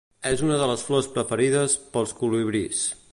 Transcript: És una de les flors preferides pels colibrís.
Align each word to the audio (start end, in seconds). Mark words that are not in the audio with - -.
És 0.27 0.39
una 0.45 0.55
de 0.61 0.69
les 0.71 0.85
flors 0.87 1.09
preferides 1.17 1.77
pels 1.97 2.17
colibrís. 2.23 2.83